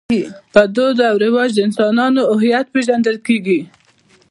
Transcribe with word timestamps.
په 0.53 0.61
دود 0.75 0.97
او 1.09 1.15
رواج 1.25 1.49
د 1.55 1.59
انسانانو 1.67 2.21
هویت 2.31 2.67
پېژندل 2.73 3.17
کېږي. 3.27 3.59